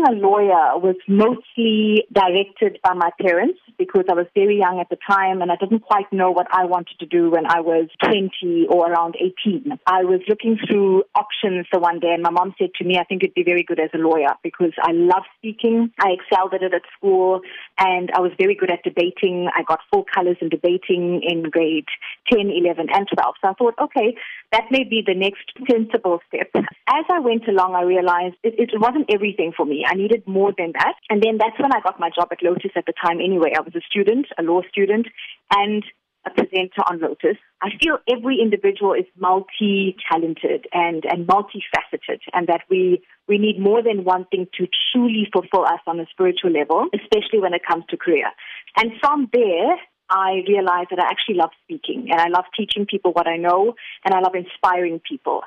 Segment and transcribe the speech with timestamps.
[0.00, 4.88] Becoming a lawyer was mostly directed by my parents because I was very young at
[4.90, 7.88] the time and I didn't quite know what I wanted to do when I was
[8.04, 9.78] 20 or around 18.
[9.86, 13.04] I was looking through options the one day and my mom said to me, I
[13.04, 15.92] think you'd be very good as a lawyer because I love speaking.
[15.98, 17.40] I excelled at it at school
[17.78, 19.48] and I was very good at debating.
[19.54, 21.88] I got full colors in debating in grade
[22.30, 23.34] 10, 11 and 12.
[23.40, 24.14] So I thought, okay,
[24.52, 26.50] that may be the next sensible step.
[26.54, 29.84] As I went along, I realized it, it wasn't everything for me.
[29.90, 30.94] I needed more than that.
[31.10, 33.52] And then that's when I got my job at Lotus at the time anyway.
[33.56, 35.08] I was a student, a law student,
[35.50, 35.82] and
[36.26, 37.38] a presenter on Lotus.
[37.62, 43.82] I feel every individual is multi-talented and, and multifaceted and that we, we need more
[43.82, 47.84] than one thing to truly fulfill us on a spiritual level, especially when it comes
[47.88, 48.30] to career.
[48.76, 49.76] And from there,
[50.10, 53.74] I realized that I actually love speaking and I love teaching people what I know
[54.04, 55.42] and I love inspiring people.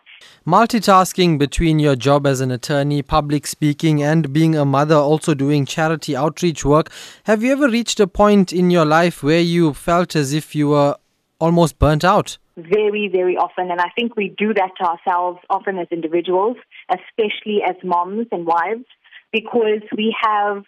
[0.47, 5.65] Multitasking between your job as an attorney, public speaking, and being a mother, also doing
[5.65, 6.91] charity outreach work.
[7.25, 10.69] Have you ever reached a point in your life where you felt as if you
[10.69, 10.95] were
[11.39, 12.37] almost burnt out?
[12.55, 13.69] Very, very often.
[13.69, 16.55] And I think we do that to ourselves often as individuals,
[16.89, 18.85] especially as moms and wives,
[19.33, 20.63] because we have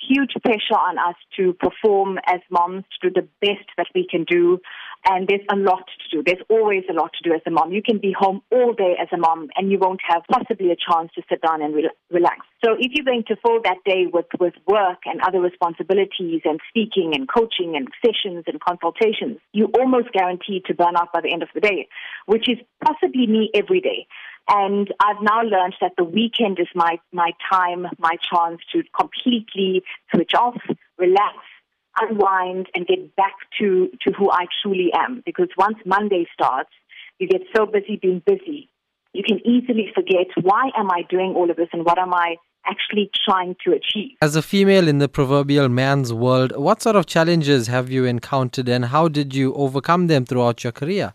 [0.00, 4.24] huge pressure on us to perform as moms, to do the best that we can
[4.24, 4.58] do.
[5.06, 6.22] And there's a lot to do.
[6.24, 7.72] There's always a lot to do as a mom.
[7.72, 10.76] You can be home all day as a mom and you won't have possibly a
[10.76, 12.44] chance to sit down and re- relax.
[12.62, 16.60] So if you're going to fill that day with, with work and other responsibilities and
[16.68, 21.32] speaking and coaching and sessions and consultations, you're almost guaranteed to burn out by the
[21.32, 21.88] end of the day,
[22.26, 24.06] which is possibly me every day.
[24.48, 29.82] And I've now learned that the weekend is my, my time, my chance to completely
[30.12, 30.56] switch off,
[30.98, 31.36] relax,
[32.00, 35.22] unwind, and get back to, to who I truly am.
[35.24, 36.70] Because once Monday starts,
[37.18, 38.70] you get so busy being busy,
[39.12, 42.36] you can easily forget why am I doing all of this and what am I
[42.66, 44.16] actually trying to achieve.
[44.20, 48.68] As a female in the proverbial man's world, what sort of challenges have you encountered
[48.68, 51.14] and how did you overcome them throughout your career?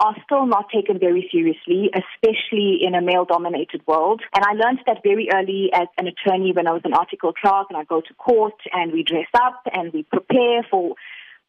[0.00, 4.22] Are still not taken very seriously, especially in a male dominated world.
[4.34, 7.66] And I learned that very early as an attorney when I was an article clerk
[7.70, 10.94] and I go to court and we dress up and we prepare for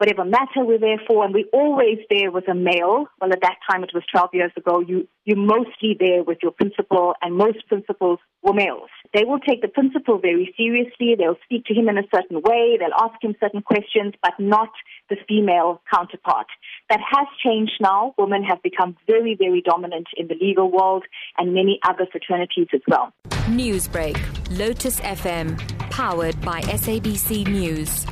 [0.03, 3.05] whatever matter we're there for, and we're always there with a male.
[3.21, 6.51] Well, at that time, it was 12 years ago, you, you're mostly there with your
[6.51, 8.89] principal, and most principals were males.
[9.13, 11.15] They will take the principal very seriously.
[11.17, 12.77] They'll speak to him in a certain way.
[12.77, 14.71] They'll ask him certain questions, but not
[15.09, 16.47] the female counterpart.
[16.89, 18.13] That has changed now.
[18.17, 21.05] Women have become very, very dominant in the legal world
[21.37, 23.13] and many other fraternities as well.
[23.47, 24.19] Newsbreak,
[24.57, 25.57] Lotus FM,
[25.91, 28.05] powered by SABC News.